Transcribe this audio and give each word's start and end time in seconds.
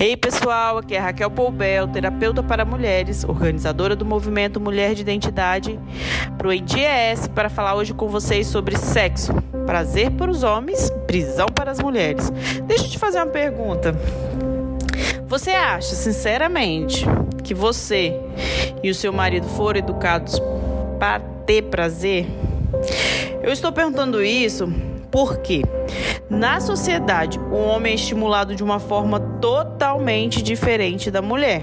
Ei 0.00 0.16
pessoal, 0.16 0.78
aqui 0.78 0.94
é 0.94 0.98
Raquel 1.00 1.28
Poubel, 1.28 1.88
terapeuta 1.88 2.40
para 2.40 2.64
mulheres, 2.64 3.24
organizadora 3.24 3.96
do 3.96 4.04
movimento 4.04 4.60
Mulher 4.60 4.94
de 4.94 5.02
Identidade, 5.02 5.76
pro 6.38 6.52
ENDIES, 6.52 7.26
para 7.26 7.48
falar 7.48 7.74
hoje 7.74 7.92
com 7.92 8.06
vocês 8.06 8.46
sobre 8.46 8.76
sexo, 8.76 9.34
prazer 9.66 10.12
para 10.12 10.30
os 10.30 10.44
homens, 10.44 10.88
prisão 11.08 11.46
para 11.46 11.72
as 11.72 11.80
mulheres. 11.80 12.30
Deixa 12.64 12.84
eu 12.84 12.90
te 12.90 12.96
fazer 12.96 13.18
uma 13.18 13.26
pergunta. 13.26 13.92
Você 15.26 15.50
acha, 15.50 15.96
sinceramente, 15.96 17.04
que 17.42 17.52
você 17.52 18.14
e 18.80 18.90
o 18.90 18.94
seu 18.94 19.12
marido 19.12 19.48
foram 19.48 19.80
educados 19.80 20.40
para 21.00 21.18
ter 21.44 21.62
prazer? 21.62 22.24
Eu 23.42 23.50
estou 23.50 23.72
perguntando 23.72 24.22
isso 24.22 24.72
porque 25.10 25.62
na 26.28 26.60
sociedade 26.60 27.38
o 27.38 27.56
homem 27.56 27.92
é 27.92 27.94
estimulado 27.94 28.54
de 28.54 28.62
uma 28.62 28.78
forma 28.78 29.18
totalmente 29.40 30.42
diferente 30.42 31.10
da 31.10 31.22
mulher. 31.22 31.62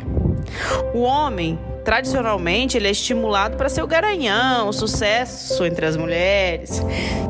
O 0.93 1.01
homem 1.01 1.59
tradicionalmente 1.83 2.75
ele 2.75 2.87
é 2.87 2.91
estimulado 2.91 3.55
para 3.57 3.69
ser 3.69 3.83
o 3.83 3.87
garanhão, 3.87 4.67
o 4.67 4.73
sucesso 4.73 5.63
entre 5.65 5.85
as 5.85 5.95
mulheres, 5.95 6.83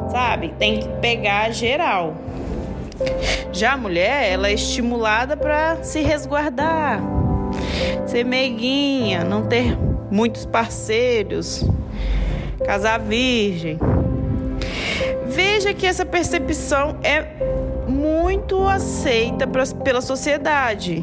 sabe? 0.10 0.54
Tem 0.58 0.80
que 0.80 0.88
pegar 1.02 1.52
geral. 1.52 2.16
Já 3.52 3.74
a 3.74 3.78
mulher, 3.78 4.32
ela 4.32 4.48
é 4.48 4.54
estimulada 4.54 5.36
para 5.36 5.84
se 5.84 6.02
resguardar, 6.02 7.02
ser 8.06 8.24
meiguinha, 8.24 9.26
não 9.26 9.44
ter 9.44 9.78
muitos 10.10 10.46
parceiros, 10.46 11.66
casar 12.66 13.00
virgem. 13.00 13.78
Veja 15.66 15.78
que 15.78 15.88
essa 15.88 16.06
percepção 16.06 16.98
é 17.02 17.26
muito 17.88 18.68
aceita 18.68 19.48
pela 19.84 20.00
sociedade. 20.00 21.02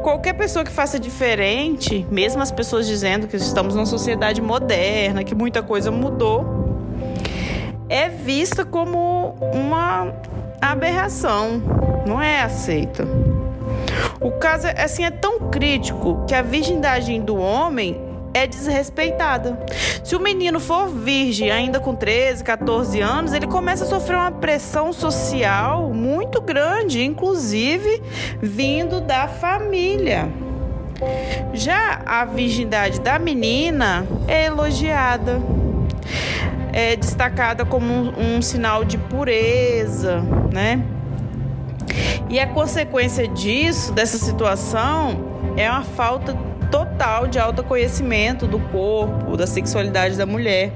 Qualquer 0.00 0.34
pessoa 0.34 0.64
que 0.64 0.70
faça 0.70 0.96
diferente, 0.96 2.06
mesmo 2.08 2.40
as 2.40 2.52
pessoas 2.52 2.86
dizendo 2.86 3.26
que 3.26 3.34
estamos 3.34 3.74
numa 3.74 3.84
sociedade 3.84 4.40
moderna, 4.40 5.24
que 5.24 5.34
muita 5.34 5.60
coisa 5.60 5.90
mudou, 5.90 6.46
é 7.88 8.08
vista 8.08 8.64
como 8.64 9.34
uma 9.52 10.14
aberração, 10.60 11.60
não 12.06 12.22
é 12.22 12.42
aceita. 12.42 13.08
O 14.20 14.30
caso 14.38 14.68
assim 14.68 15.04
é 15.04 15.10
tão 15.10 15.50
crítico 15.50 16.24
que 16.28 16.34
a 16.34 16.42
virgindade 16.42 17.18
do 17.18 17.36
homem 17.36 18.05
é 18.36 18.46
desrespeitada. 18.46 19.58
Se 20.04 20.14
o 20.14 20.20
menino 20.20 20.60
for 20.60 20.88
virgem 20.88 21.50
ainda 21.50 21.80
com 21.80 21.94
13, 21.94 22.44
14 22.44 23.00
anos, 23.00 23.32
ele 23.32 23.46
começa 23.46 23.84
a 23.84 23.86
sofrer 23.86 24.16
uma 24.16 24.30
pressão 24.30 24.92
social 24.92 25.90
muito 25.94 26.38
grande, 26.42 27.02
inclusive 27.02 28.02
vindo 28.42 29.00
da 29.00 29.26
família. 29.26 30.28
Já 31.54 32.02
a 32.04 32.26
virgindade 32.26 33.00
da 33.00 33.18
menina 33.18 34.06
é 34.28 34.44
elogiada, 34.44 35.40
é 36.74 36.94
destacada 36.94 37.64
como 37.64 37.90
um, 37.90 38.36
um 38.36 38.42
sinal 38.42 38.84
de 38.84 38.98
pureza, 38.98 40.22
né? 40.52 40.84
E 42.28 42.38
a 42.38 42.46
consequência 42.46 43.26
disso, 43.26 43.94
dessa 43.94 44.18
situação, 44.18 45.24
é 45.56 45.70
uma 45.70 45.84
falta 45.84 46.36
total 46.70 47.26
de 47.26 47.38
autoconhecimento 47.38 48.46
do 48.46 48.58
corpo, 48.58 49.36
da 49.36 49.46
sexualidade 49.46 50.16
da 50.16 50.26
mulher. 50.26 50.72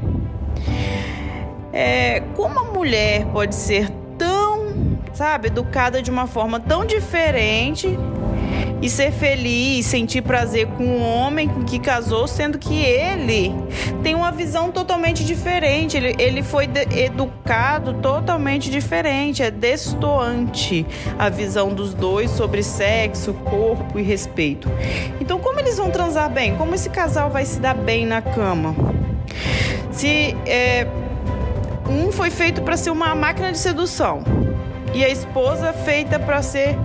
É, 1.73 2.21
como 2.35 2.59
a 2.59 2.65
mulher 2.65 3.27
pode 3.27 3.55
ser 3.55 3.89
tão, 4.19 4.99
sabe, 5.13 5.49
educada 5.49 6.03
de 6.03 6.11
uma 6.11 6.27
forma 6.27 6.59
tão 6.59 6.85
diferente 6.85 7.97
e 8.83 8.89
ser 8.89 9.13
feliz, 9.13 9.87
sentir 9.87 10.23
prazer 10.23 10.67
com 10.67 10.85
um 10.85 11.03
homem 11.03 11.49
com 11.49 11.65
que 11.65 11.79
casou, 11.79 12.27
sendo 12.27 12.59
que 12.59 12.75
ele 12.75 13.55
tem 14.03 14.15
uma 14.15 14.33
visão 14.33 14.71
totalmente 14.71 15.25
diferente. 15.25 15.97
Ele, 15.97 16.15
ele 16.19 16.43
foi 16.43 16.69
educado 16.97 17.95
totalmente 17.95 18.71
diferente, 18.71 19.43
é 19.43 19.51
destoante 19.51 20.87
a 21.19 21.29
visão 21.29 21.75
dos 21.75 21.93
dois 21.93 22.31
sobre 22.31 22.63
sexo, 22.63 23.35
corpo 23.35 23.99
e 23.99 24.03
respeito. 24.03 24.69
Então, 25.21 25.39
como 25.39 25.61
eles 25.61 25.77
vão 25.77 25.91
transar 25.91 26.31
bem? 26.31 26.57
Como 26.57 26.75
esse 26.75 26.89
casal 26.89 27.31
vai 27.31 27.45
se 27.45 27.61
dar 27.61 27.75
bem 27.75 28.07
na 28.07 28.23
cama? 28.23 28.75
Se 29.91 30.35
é, 30.47 30.87
um 31.89 32.11
foi 32.11 32.31
feito 32.31 32.63
para 32.63 32.77
ser 32.77 32.91
uma 32.91 33.15
máquina 33.15 33.53
de 33.53 33.59
sedução 33.59 34.23
e 34.95 35.05
a 35.05 35.09
esposa 35.09 35.73
feita 35.73 36.19
para 36.19 36.43
ser 36.43 36.77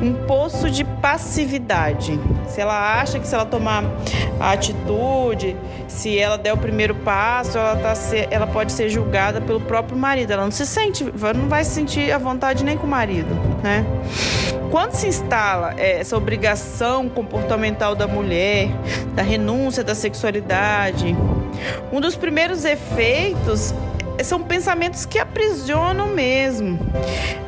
um 0.00 0.14
poço 0.26 0.70
de 0.70 0.84
passividade. 0.84 2.18
Se 2.46 2.60
ela 2.60 3.00
acha 3.00 3.18
que 3.18 3.26
se 3.26 3.34
ela 3.34 3.44
tomar 3.44 3.84
a 4.38 4.52
atitude, 4.52 5.56
se 5.86 6.18
ela 6.18 6.38
der 6.38 6.52
o 6.52 6.56
primeiro 6.56 6.94
passo, 6.94 7.58
ela, 7.58 7.76
tá 7.76 7.94
ser, 7.94 8.28
ela 8.30 8.46
pode 8.46 8.72
ser 8.72 8.88
julgada 8.88 9.40
pelo 9.40 9.60
próprio 9.60 9.96
marido. 9.96 10.32
Ela 10.32 10.44
não 10.44 10.50
se 10.50 10.66
sente, 10.66 11.04
não 11.04 11.48
vai 11.48 11.64
se 11.64 11.70
sentir 11.72 12.12
à 12.12 12.18
vontade 12.18 12.64
nem 12.64 12.76
com 12.76 12.86
o 12.86 12.90
marido, 12.90 13.34
né? 13.62 13.84
Quando 14.70 14.92
se 14.92 15.08
instala 15.08 15.74
é, 15.78 16.00
essa 16.00 16.16
obrigação 16.16 17.08
comportamental 17.08 17.94
da 17.94 18.06
mulher, 18.06 18.68
da 19.14 19.22
renúncia 19.22 19.82
da 19.82 19.94
sexualidade, 19.94 21.16
um 21.90 22.00
dos 22.00 22.14
primeiros 22.14 22.64
efeitos 22.64 23.74
são 24.24 24.42
pensamentos 24.42 25.06
que 25.06 25.18
aprisionam 25.18 26.08
mesmo. 26.08 26.78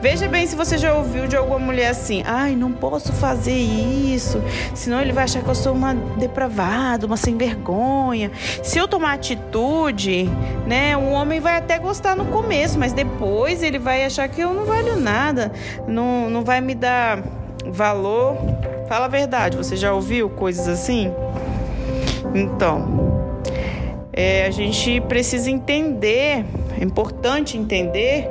Veja 0.01 0.29
bem 0.29 0.47
se 0.47 0.57
você 0.57 0.79
já 0.79 0.95
ouviu 0.95 1.27
de 1.27 1.37
alguma 1.37 1.59
mulher 1.59 1.91
assim: 1.91 2.23
ai, 2.27 2.55
não 2.55 2.73
posso 2.73 3.13
fazer 3.13 3.57
isso, 3.57 4.43
senão 4.75 5.01
ele 5.01 5.13
vai 5.13 5.25
achar 5.25 5.43
que 5.43 5.49
eu 5.49 5.55
sou 5.55 5.73
uma 5.73 5.95
depravada, 5.95 7.07
uma 7.07 7.17
sem 7.17 7.37
vergonha. 7.37 8.31
Se 8.63 8.79
eu 8.79 8.89
tomar 8.89 9.15
atitude, 9.15 10.29
né, 10.67 10.97
o 10.97 11.11
homem 11.11 11.41
vai 11.41 11.57
até 11.57 11.79
gostar 11.79 12.17
no 12.17 12.27
começo, 12.27 12.79
mas 12.79 12.93
depois 12.93 13.63
ele 13.63 13.79
vai 13.79 14.05
achar 14.05 14.29
que 14.29 14.41
eu 14.41 14.53
não 14.53 14.65
valho 14.65 14.99
nada, 14.99 15.53
não, 15.87 16.31
não 16.31 16.43
vai 16.43 16.61
me 16.61 16.75
dar 16.75 17.23
valor. 17.67 18.37
Fala 18.89 19.05
a 19.05 19.09
verdade, 19.09 19.57
você 19.57 19.77
já 19.77 19.93
ouviu 19.93 20.29
coisas 20.31 20.67
assim? 20.67 21.13
Então, 22.35 23.11
é, 24.13 24.47
a 24.47 24.51
gente 24.51 25.01
precisa 25.03 25.51
entender, 25.51 26.45
é 26.79 26.85
importante 26.85 27.57
entender 27.57 28.29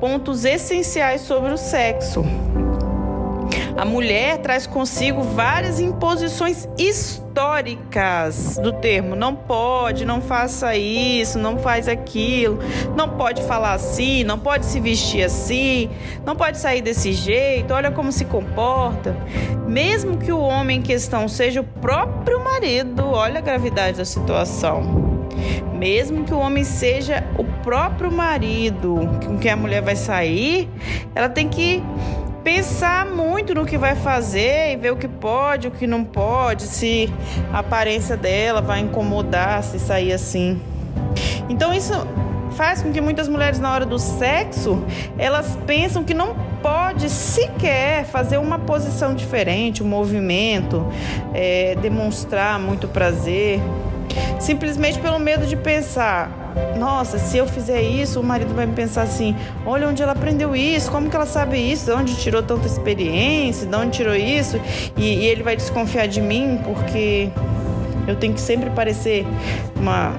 pontos 0.00 0.44
essenciais 0.44 1.22
sobre 1.22 1.52
o 1.52 1.56
sexo. 1.56 2.24
A 3.78 3.84
mulher 3.84 4.38
traz 4.38 4.66
consigo 4.66 5.22
várias 5.22 5.78
imposições 5.78 6.68
históricas 6.76 8.58
do 8.60 8.72
termo. 8.72 9.14
Não 9.14 9.36
pode, 9.36 10.04
não 10.04 10.20
faça 10.20 10.74
isso, 10.74 11.38
não 11.38 11.58
faz 11.58 11.86
aquilo, 11.86 12.58
não 12.96 13.10
pode 13.10 13.40
falar 13.42 13.74
assim, 13.74 14.24
não 14.24 14.36
pode 14.36 14.66
se 14.66 14.80
vestir 14.80 15.22
assim, 15.22 15.88
não 16.26 16.34
pode 16.34 16.58
sair 16.58 16.82
desse 16.82 17.12
jeito, 17.12 17.72
olha 17.72 17.92
como 17.92 18.10
se 18.10 18.24
comporta. 18.24 19.16
Mesmo 19.68 20.16
que 20.16 20.32
o 20.32 20.40
homem 20.40 20.80
em 20.80 20.82
questão 20.82 21.28
seja 21.28 21.60
o 21.60 21.64
próprio 21.64 22.42
marido, 22.42 23.06
olha 23.06 23.38
a 23.38 23.42
gravidade 23.42 23.98
da 23.98 24.04
situação. 24.04 25.07
Mesmo 25.78 26.24
que 26.24 26.34
o 26.34 26.38
homem 26.38 26.64
seja 26.64 27.24
o 27.38 27.44
próprio 27.62 28.10
marido 28.10 28.98
com 29.24 29.38
quem 29.38 29.52
a 29.52 29.56
mulher 29.56 29.80
vai 29.80 29.94
sair, 29.94 30.68
ela 31.14 31.28
tem 31.28 31.48
que 31.48 31.82
pensar 32.42 33.06
muito 33.06 33.54
no 33.54 33.64
que 33.64 33.78
vai 33.78 33.94
fazer 33.94 34.72
e 34.72 34.76
ver 34.76 34.92
o 34.92 34.96
que 34.96 35.06
pode, 35.06 35.68
o 35.68 35.70
que 35.70 35.86
não 35.86 36.02
pode, 36.02 36.64
se 36.64 37.08
a 37.52 37.60
aparência 37.60 38.16
dela 38.16 38.60
vai 38.60 38.80
incomodar 38.80 39.62
se 39.62 39.78
sair 39.78 40.12
assim. 40.12 40.60
Então 41.48 41.72
isso 41.72 41.92
faz 42.52 42.82
com 42.82 42.90
que 42.90 43.00
muitas 43.00 43.28
mulheres 43.28 43.60
na 43.60 43.72
hora 43.72 43.86
do 43.86 44.00
sexo, 44.00 44.82
elas 45.16 45.56
pensam 45.64 46.02
que 46.02 46.12
não 46.12 46.34
pode 46.60 47.08
sequer 47.08 48.04
fazer 48.04 48.38
uma 48.38 48.58
posição 48.58 49.14
diferente, 49.14 49.80
um 49.80 49.86
movimento, 49.86 50.84
é, 51.32 51.76
demonstrar 51.76 52.58
muito 52.58 52.88
prazer 52.88 53.60
simplesmente 54.40 54.98
pelo 54.98 55.18
medo 55.18 55.46
de 55.46 55.56
pensar: 55.56 56.30
nossa, 56.76 57.18
se 57.18 57.36
eu 57.36 57.46
fizer 57.46 57.82
isso, 57.82 58.20
o 58.20 58.22
marido 58.22 58.54
vai 58.54 58.66
me 58.66 58.74
pensar 58.74 59.02
assim: 59.02 59.34
olha 59.66 59.88
onde 59.88 60.02
ela 60.02 60.12
aprendeu 60.12 60.54
isso, 60.54 60.90
como 60.90 61.08
que 61.08 61.16
ela 61.16 61.26
sabe 61.26 61.58
isso, 61.58 61.86
de 61.86 61.92
onde 61.92 62.16
tirou 62.16 62.42
tanta 62.42 62.66
experiência, 62.66 63.66
de 63.66 63.76
onde 63.76 63.90
tirou 63.90 64.14
isso, 64.14 64.60
e, 64.96 65.02
e 65.02 65.26
ele 65.26 65.42
vai 65.42 65.56
desconfiar 65.56 66.06
de 66.06 66.20
mim 66.20 66.60
porque 66.64 67.30
eu 68.06 68.16
tenho 68.16 68.32
que 68.34 68.40
sempre 68.40 68.70
parecer 68.70 69.26
uma 69.76 70.14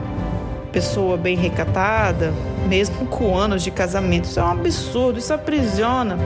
pessoa 0.71 1.18
bem 1.18 1.36
recatada, 1.36 2.33
mesmo 2.68 3.06
com 3.07 3.38
anos 3.38 3.63
de 3.63 3.71
casamento. 3.71 4.25
Isso 4.25 4.39
é 4.39 4.44
um 4.44 4.51
absurdo, 4.51 5.19
isso 5.19 5.33
aprisiona. 5.33 6.18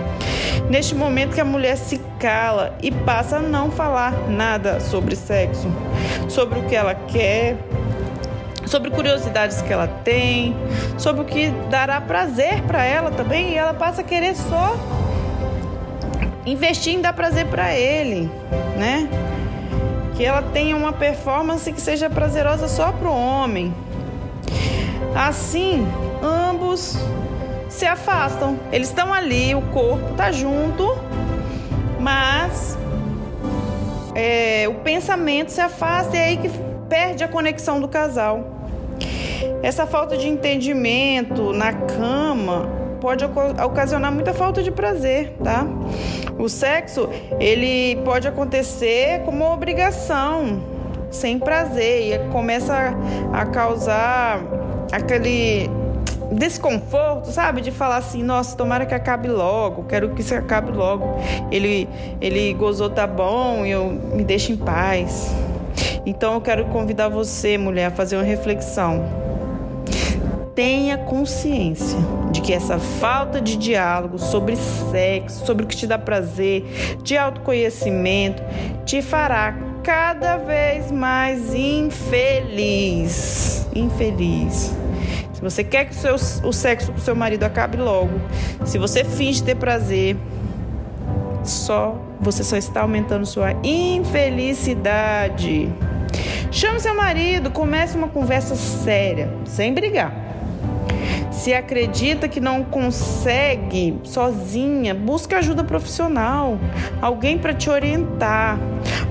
Neste 0.69 0.95
momento 0.95 1.33
que 1.33 1.41
a 1.41 1.45
mulher 1.45 1.77
se 1.77 1.99
cala 2.19 2.75
e 2.81 2.91
passa 2.91 3.37
a 3.37 3.39
não 3.39 3.71
falar 3.71 4.13
nada 4.29 4.79
sobre 4.79 5.15
sexo, 5.15 5.67
sobre 6.29 6.59
o 6.59 6.63
que 6.63 6.75
ela 6.75 6.95
quer, 6.95 7.57
sobre 8.65 8.89
curiosidades 8.89 9.61
que 9.61 9.71
ela 9.71 9.87
tem, 9.87 10.55
sobre 10.97 11.21
o 11.21 11.25
que 11.25 11.49
dará 11.69 11.99
prazer 11.99 12.61
para 12.63 12.83
ela 12.83 13.11
também, 13.11 13.51
e 13.51 13.55
ela 13.55 13.73
passa 13.73 14.01
a 14.01 14.03
querer 14.03 14.35
só 14.35 14.75
investir 16.45 16.93
em 16.93 17.01
dar 17.01 17.13
prazer 17.13 17.45
para 17.47 17.73
ele, 17.73 18.29
né? 18.77 19.07
Que 20.15 20.25
ela 20.25 20.41
tenha 20.41 20.75
uma 20.75 20.93
performance 20.93 21.71
que 21.71 21.81
seja 21.81 22.09
prazerosa 22.09 22.67
só 22.67 22.91
para 22.91 23.09
o 23.09 23.15
homem. 23.15 23.73
Assim, 25.15 25.87
ambos 26.21 26.97
se 27.69 27.85
afastam. 27.85 28.59
Eles 28.71 28.89
estão 28.89 29.13
ali, 29.13 29.55
o 29.55 29.61
corpo 29.61 30.13
tá 30.15 30.31
junto, 30.31 30.97
mas 31.99 32.77
é, 34.15 34.67
o 34.67 34.75
pensamento 34.75 35.51
se 35.51 35.61
afasta 35.61 36.15
e 36.15 36.19
é 36.19 36.23
aí 36.25 36.37
que 36.37 36.49
perde 36.87 37.23
a 37.23 37.27
conexão 37.27 37.79
do 37.79 37.87
casal. 37.87 38.45
Essa 39.61 39.87
falta 39.87 40.15
de 40.17 40.27
entendimento 40.27 41.51
na 41.53 41.73
cama 41.73 42.69
pode 43.01 43.25
ocasionar 43.25 44.11
muita 44.11 44.33
falta 44.33 44.63
de 44.63 44.71
prazer, 44.71 45.35
tá? 45.43 45.65
O 46.37 46.47
sexo, 46.47 47.09
ele 47.39 47.97
pode 48.03 48.27
acontecer 48.27 49.21
como 49.25 49.45
obrigação, 49.51 50.61
sem 51.11 51.37
prazer, 51.37 52.13
e 52.13 52.31
começa 52.31 52.93
a 53.33 53.45
causar 53.45 54.39
aquele 54.91 55.69
desconforto, 56.31 57.31
sabe? 57.31 57.61
De 57.61 57.71
falar 57.71 57.97
assim, 57.97 58.23
nossa, 58.23 58.57
tomara 58.57 58.85
que 58.85 58.93
acabe 58.93 59.27
logo, 59.27 59.83
quero 59.83 60.09
que 60.09 60.21
isso 60.21 60.35
acabe 60.35 60.71
logo. 60.71 61.17
Ele, 61.51 61.87
ele 62.19 62.53
gozou, 62.53 62.89
tá 62.89 63.07
bom, 63.07 63.65
eu 63.65 63.89
me 63.89 64.23
deixo 64.23 64.51
em 64.51 64.57
paz. 64.57 65.33
Então 66.05 66.33
eu 66.33 66.41
quero 66.41 66.65
convidar 66.65 67.09
você, 67.09 67.57
mulher, 67.57 67.85
a 67.85 67.91
fazer 67.91 68.17
uma 68.17 68.23
reflexão. 68.23 69.23
Tenha 70.53 70.97
consciência 70.97 71.97
de 72.31 72.41
que 72.41 72.53
essa 72.53 72.77
falta 72.77 73.41
de 73.41 73.55
diálogo 73.55 74.19
sobre 74.19 74.55
sexo, 74.55 75.45
sobre 75.45 75.65
o 75.65 75.67
que 75.67 75.75
te 75.75 75.87
dá 75.87 75.97
prazer, 75.97 76.63
de 77.01 77.17
autoconhecimento, 77.17 78.43
te 78.85 79.01
fará 79.01 79.55
cada 79.81 80.37
vez 80.37 80.91
mais 80.91 81.55
infeliz. 81.55 83.62
Infeliz. 83.93 84.75
Se 85.33 85.41
você 85.41 85.63
quer 85.63 85.85
que 85.85 85.91
o, 85.91 86.17
seu, 86.17 86.47
o 86.47 86.53
sexo 86.53 86.91
com 86.91 86.99
seu 86.99 87.15
marido 87.15 87.43
acabe 87.43 87.77
logo, 87.77 88.19
se 88.65 88.77
você 88.77 89.03
finge 89.03 89.43
ter 89.43 89.55
prazer, 89.55 90.15
só 91.43 91.99
você 92.19 92.43
só 92.43 92.57
está 92.57 92.81
aumentando 92.81 93.25
sua 93.25 93.51
infelicidade. 93.63 95.69
Chame 96.51 96.79
seu 96.79 96.95
marido, 96.95 97.51
comece 97.51 97.97
uma 97.97 98.07
conversa 98.07 98.55
séria, 98.55 99.33
sem 99.45 99.73
brigar. 99.73 100.22
Se 101.33 101.53
acredita 101.53 102.29
que 102.29 102.39
não 102.39 102.63
consegue 102.63 103.99
sozinha, 104.03 104.93
busque 104.93 105.35
ajuda 105.35 105.63
profissional, 105.63 106.57
alguém 107.01 107.37
para 107.37 107.53
te 107.53 107.69
orientar. 107.69 108.57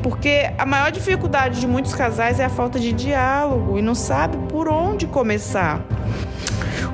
Porque 0.02 0.50
a 0.56 0.64
maior 0.64 0.90
dificuldade 0.90 1.60
de 1.60 1.66
muitos 1.66 1.92
casais 1.94 2.40
é 2.40 2.44
a 2.44 2.48
falta 2.48 2.78
de 2.78 2.92
diálogo 2.92 3.78
e 3.78 3.82
não 3.82 3.94
sabe 3.94 4.36
por 4.48 4.68
onde 4.68 5.06
começar. 5.06 5.84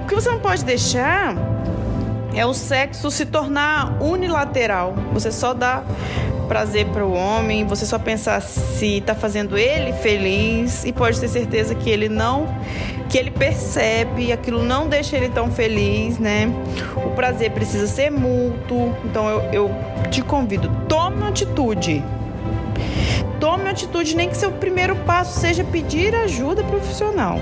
O 0.02 0.06
que 0.06 0.14
você 0.14 0.30
não 0.30 0.40
pode 0.40 0.64
deixar 0.64 1.36
é 2.34 2.44
o 2.44 2.54
sexo 2.54 3.10
se 3.10 3.26
tornar 3.26 4.02
unilateral. 4.02 4.94
Você 5.12 5.31
só 5.31 5.52
dá 5.52 5.82
prazer 6.48 6.86
para 6.86 7.04
o 7.04 7.12
homem, 7.12 7.66
você 7.66 7.84
só 7.84 7.98
pensar 7.98 8.40
se 8.40 8.98
está 8.98 9.14
fazendo 9.14 9.56
ele 9.56 9.92
feliz 9.92 10.84
e 10.84 10.92
pode 10.92 11.20
ter 11.20 11.28
certeza 11.28 11.74
que 11.74 11.90
ele 11.90 12.08
não, 12.08 12.48
que 13.08 13.18
ele 13.18 13.30
percebe, 13.30 14.32
aquilo 14.32 14.62
não 14.62 14.88
deixa 14.88 15.16
ele 15.16 15.28
tão 15.28 15.50
feliz, 15.50 16.18
né? 16.18 16.50
O 16.96 17.10
prazer 17.10 17.52
precisa 17.52 17.86
ser 17.86 18.10
mútuo, 18.10 18.96
então 19.04 19.28
eu, 19.28 19.40
eu 19.52 19.70
te 20.10 20.22
convido, 20.22 20.70
tome 20.88 21.22
atitude. 21.28 22.02
Tome 23.38 23.68
atitude, 23.68 24.16
nem 24.16 24.28
que 24.28 24.36
seu 24.36 24.50
primeiro 24.50 24.96
passo 24.96 25.38
seja 25.38 25.62
pedir 25.62 26.12
ajuda 26.12 26.64
profissional. 26.64 27.38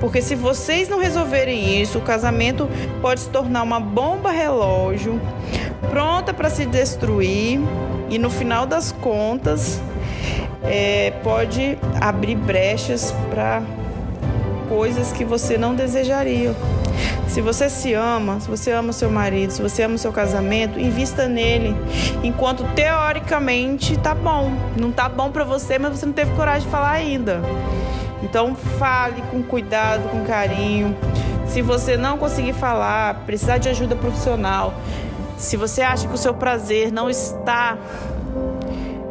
Porque 0.00 0.22
se 0.22 0.34
vocês 0.34 0.88
não 0.88 0.98
resolverem 0.98 1.82
isso, 1.82 1.98
o 1.98 2.00
casamento 2.00 2.66
pode 3.02 3.20
se 3.20 3.28
tornar 3.28 3.62
uma 3.62 3.78
bomba 3.78 4.30
relógio 4.30 5.20
pronta 5.90 6.32
para 6.32 6.50
se 6.50 6.64
destruir 6.66 7.60
e 8.10 8.18
no 8.18 8.30
final 8.30 8.66
das 8.66 8.92
contas 8.92 9.80
é, 10.62 11.12
pode 11.22 11.78
abrir 12.00 12.36
brechas 12.36 13.14
para 13.30 13.62
coisas 14.68 15.12
que 15.12 15.24
você 15.24 15.58
não 15.58 15.74
desejaria. 15.74 16.54
Se 17.28 17.40
você 17.40 17.68
se 17.68 17.92
ama, 17.94 18.38
se 18.38 18.48
você 18.48 18.70
ama 18.70 18.92
seu 18.92 19.10
marido, 19.10 19.52
se 19.52 19.60
você 19.60 19.82
ama 19.82 19.98
seu 19.98 20.12
casamento, 20.12 20.78
invista 20.78 21.26
nele. 21.26 21.76
Enquanto 22.22 22.64
teoricamente 22.74 23.98
tá 23.98 24.14
bom. 24.14 24.52
Não 24.78 24.92
tá 24.92 25.08
bom 25.08 25.30
para 25.30 25.42
você, 25.42 25.78
mas 25.78 25.98
você 25.98 26.06
não 26.06 26.12
teve 26.12 26.32
coragem 26.34 26.62
de 26.62 26.68
falar 26.70 26.92
ainda. 26.92 27.42
Então 28.22 28.54
fale 28.54 29.22
com 29.30 29.42
cuidado, 29.42 30.08
com 30.10 30.24
carinho. 30.24 30.96
Se 31.46 31.60
você 31.60 31.96
não 31.96 32.16
conseguir 32.16 32.52
falar, 32.52 33.22
precisar 33.26 33.58
de 33.58 33.68
ajuda 33.68 33.96
profissional, 33.96 34.72
se 35.44 35.56
você 35.56 35.82
acha 35.82 36.08
que 36.08 36.14
o 36.14 36.18
seu 36.18 36.34
prazer 36.34 36.90
não 36.90 37.08
está 37.08 37.78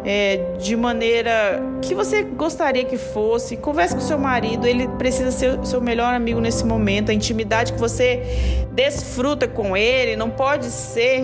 é, 0.03 0.55
de 0.57 0.75
maneira 0.75 1.61
que 1.81 1.93
você 1.93 2.23
gostaria 2.23 2.83
que 2.83 2.97
fosse, 2.97 3.55
converse 3.55 3.93
com 3.93 4.01
seu 4.01 4.17
marido, 4.17 4.67
ele 4.67 4.87
precisa 4.87 5.31
ser 5.31 5.63
seu 5.65 5.79
melhor 5.79 6.13
amigo 6.13 6.39
nesse 6.41 6.65
momento. 6.65 7.11
A 7.11 7.13
intimidade 7.13 7.73
que 7.73 7.79
você 7.79 8.65
desfruta 8.71 9.47
com 9.47 9.77
ele 9.77 10.15
não 10.15 10.29
pode 10.29 10.65
ser 10.65 11.23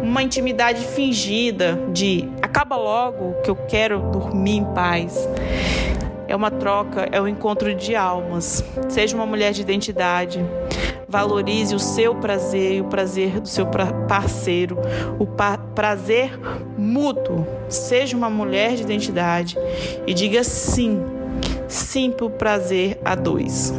uma 0.00 0.22
intimidade 0.22 0.86
fingida 0.86 1.78
de 1.92 2.28
acaba 2.40 2.76
logo 2.76 3.34
que 3.42 3.50
eu 3.50 3.56
quero 3.56 3.98
dormir 4.12 4.58
em 4.58 4.64
paz. 4.64 5.28
É 6.28 6.36
uma 6.36 6.50
troca, 6.50 7.08
é 7.10 7.20
um 7.20 7.26
encontro 7.26 7.74
de 7.74 7.96
almas. 7.96 8.62
Seja 8.88 9.16
uma 9.16 9.26
mulher 9.26 9.52
de 9.52 9.62
identidade. 9.62 10.44
Valorize 11.08 11.74
o 11.74 11.78
seu 11.78 12.14
prazer 12.16 12.74
e 12.74 12.80
o 12.82 12.84
prazer 12.84 13.40
do 13.40 13.48
seu 13.48 13.66
parceiro, 14.06 14.76
o 15.18 15.26
prazer 15.74 16.38
mútuo. 16.76 17.46
Seja 17.68 18.14
uma 18.14 18.28
mulher 18.28 18.74
de 18.74 18.82
identidade 18.82 19.56
e 20.06 20.12
diga 20.12 20.44
sim, 20.44 21.00
sim 21.66 22.10
para 22.10 22.26
o 22.26 22.30
prazer 22.30 23.00
a 23.02 23.14
dois. 23.14 23.72